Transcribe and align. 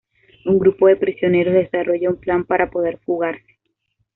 Un 0.45 0.57
grupo 0.57 0.87
de 0.87 0.95
prisioneros 0.95 1.53
desarrolla 1.53 2.09
un 2.09 2.15
plan 2.17 2.43
para 2.43 2.71
poder 2.71 2.97
fugarse. 3.05 3.59